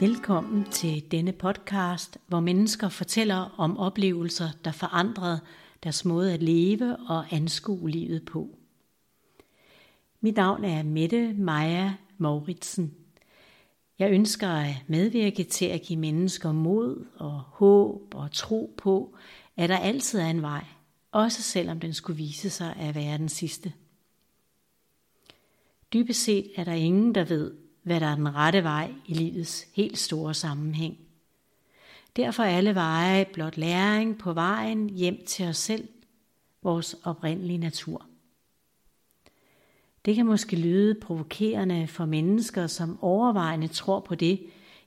Velkommen 0.00 0.64
til 0.64 1.10
denne 1.10 1.32
podcast, 1.32 2.18
hvor 2.26 2.40
mennesker 2.40 2.88
fortæller 2.88 3.54
om 3.58 3.78
oplevelser, 3.78 4.48
der 4.64 4.72
forandrede 4.72 5.40
deres 5.84 6.04
måde 6.04 6.34
at 6.34 6.42
leve 6.42 6.96
og 6.96 7.24
anskue 7.30 7.90
livet 7.90 8.24
på. 8.24 8.48
Mit 10.20 10.36
navn 10.36 10.64
er 10.64 10.82
Mette 10.82 11.34
Maja 11.34 11.94
Mauritsen. 12.18 12.94
Jeg 13.98 14.10
ønsker 14.10 14.48
at 14.48 14.74
medvirke 14.86 15.44
til 15.44 15.66
at 15.66 15.82
give 15.82 15.98
mennesker 15.98 16.52
mod 16.52 17.06
og 17.16 17.40
håb 17.40 18.14
og 18.14 18.32
tro 18.32 18.74
på, 18.76 19.16
at 19.56 19.68
der 19.68 19.78
altid 19.78 20.18
er 20.18 20.30
en 20.30 20.42
vej, 20.42 20.64
også 21.12 21.42
selvom 21.42 21.80
den 21.80 21.94
skulle 21.94 22.16
vise 22.16 22.50
sig 22.50 22.76
at 22.76 22.94
være 22.94 23.18
den 23.18 23.28
sidste. 23.28 23.72
Dybest 25.92 26.24
set 26.24 26.50
er 26.56 26.64
der 26.64 26.72
ingen, 26.72 27.14
der 27.14 27.24
ved, 27.24 27.52
hvad 27.82 28.00
der 28.00 28.06
er 28.06 28.14
den 28.14 28.34
rette 28.34 28.62
vej 28.62 28.92
i 29.06 29.14
livets 29.14 29.66
helt 29.72 29.98
store 29.98 30.34
sammenhæng. 30.34 30.98
Derfor 32.16 32.42
er 32.42 32.56
alle 32.56 32.74
veje 32.74 33.26
blot 33.32 33.56
læring 33.56 34.18
på 34.18 34.32
vejen 34.32 34.90
hjem 34.90 35.24
til 35.26 35.46
os 35.46 35.56
selv, 35.56 35.88
vores 36.62 36.96
oprindelige 37.04 37.58
natur. 37.58 38.06
Det 40.04 40.14
kan 40.14 40.26
måske 40.26 40.56
lyde 40.56 40.94
provokerende 40.94 41.86
for 41.86 42.04
mennesker, 42.04 42.66
som 42.66 42.98
overvejende 43.02 43.68
tror 43.68 44.00
på 44.00 44.14
det, 44.14 44.40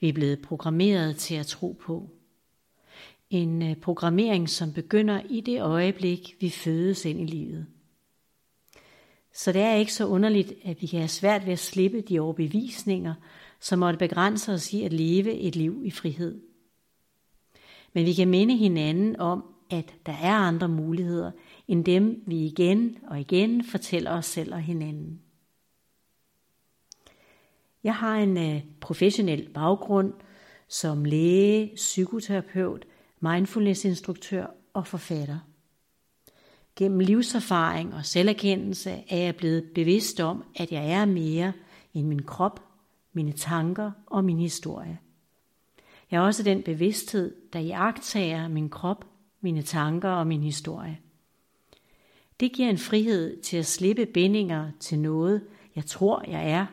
vi 0.00 0.08
er 0.08 0.12
blevet 0.12 0.42
programmeret 0.42 1.16
til 1.16 1.34
at 1.34 1.46
tro 1.46 1.80
på. 1.80 2.10
En 3.30 3.62
øh, 3.62 3.76
programmering, 3.76 4.48
som 4.48 4.72
begynder 4.72 5.20
i 5.28 5.40
det 5.40 5.62
øjeblik, 5.62 6.36
vi 6.40 6.50
fødes 6.50 7.04
ind 7.04 7.20
i 7.20 7.24
livet. 7.24 7.66
Så 9.32 9.52
det 9.52 9.62
er 9.62 9.74
ikke 9.74 9.94
så 9.94 10.06
underligt, 10.06 10.52
at 10.64 10.82
vi 10.82 10.86
kan 10.86 10.98
have 10.98 11.08
svært 11.08 11.46
ved 11.46 11.52
at 11.52 11.58
slippe 11.58 12.00
de 12.00 12.20
overbevisninger, 12.20 13.14
som 13.60 13.78
måtte 13.78 13.98
begrænse 13.98 14.52
os 14.52 14.72
i 14.72 14.82
at 14.82 14.92
leve 14.92 15.32
et 15.32 15.56
liv 15.56 15.82
i 15.84 15.90
frihed. 15.90 16.40
Men 17.92 18.06
vi 18.06 18.12
kan 18.12 18.28
minde 18.28 18.56
hinanden 18.56 19.20
om, 19.20 19.44
at 19.70 19.94
der 20.06 20.12
er 20.12 20.34
andre 20.34 20.68
muligheder, 20.68 21.30
end 21.68 21.84
dem 21.84 22.22
vi 22.26 22.46
igen 22.46 22.98
og 23.06 23.20
igen 23.20 23.64
fortæller 23.64 24.10
os 24.10 24.26
selv 24.26 24.54
og 24.54 24.60
hinanden. 24.60 25.20
Jeg 27.84 27.94
har 27.94 28.16
en 28.16 28.38
øh, 28.38 28.62
professionel 28.80 29.48
baggrund 29.48 30.12
som 30.68 31.04
læge, 31.04 31.72
psykoterapeut, 31.74 32.86
mindfulnessinstruktør 33.20 34.46
og 34.72 34.86
forfatter. 34.86 35.38
Gennem 36.80 36.98
livserfaring 36.98 37.94
og 37.94 38.06
selverkendelse 38.06 38.90
er 39.08 39.16
jeg 39.16 39.36
blevet 39.36 39.64
bevidst 39.74 40.20
om, 40.20 40.44
at 40.56 40.72
jeg 40.72 40.90
er 40.90 41.04
mere 41.04 41.52
end 41.94 42.06
min 42.06 42.22
krop, 42.22 42.62
mine 43.12 43.32
tanker 43.32 43.90
og 44.06 44.24
min 44.24 44.38
historie. 44.38 44.98
Jeg 46.10 46.16
er 46.16 46.20
også 46.20 46.42
den 46.42 46.62
bevidsthed, 46.62 47.34
der 47.52 47.58
iagtager 47.58 48.48
min 48.48 48.68
krop, 48.68 49.04
mine 49.40 49.62
tanker 49.62 50.08
og 50.08 50.26
min 50.26 50.42
historie. 50.42 50.98
Det 52.40 52.52
giver 52.52 52.70
en 52.70 52.78
frihed 52.78 53.42
til 53.42 53.56
at 53.56 53.66
slippe 53.66 54.06
bindinger 54.06 54.70
til 54.80 54.98
noget, 54.98 55.42
jeg 55.76 55.84
tror, 55.84 56.24
jeg 56.28 56.50
er, 56.50 56.66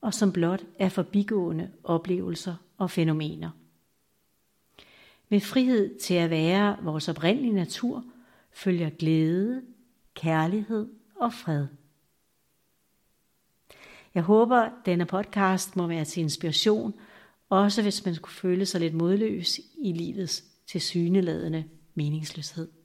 og 0.00 0.14
som 0.14 0.32
blot 0.32 0.64
er 0.78 0.88
forbigående 0.88 1.70
oplevelser 1.84 2.54
og 2.78 2.90
fænomener. 2.90 3.50
Med 5.28 5.40
frihed 5.40 5.98
til 5.98 6.14
at 6.14 6.30
være 6.30 6.76
vores 6.82 7.08
oprindelige 7.08 7.54
natur– 7.54 8.04
følger 8.52 8.90
glæde, 8.90 9.62
kærlighed 10.14 10.88
og 11.16 11.32
fred. 11.32 11.66
Jeg 14.14 14.22
håber, 14.22 14.68
denne 14.86 15.06
podcast 15.06 15.76
må 15.76 15.86
være 15.86 16.04
til 16.04 16.20
inspiration, 16.20 16.94
også 17.48 17.82
hvis 17.82 18.04
man 18.04 18.14
skulle 18.14 18.34
føle 18.34 18.66
sig 18.66 18.80
lidt 18.80 18.94
modløs 18.94 19.60
i 19.78 19.92
livets 19.92 20.44
tilsyneladende 20.66 21.64
meningsløshed. 21.94 22.81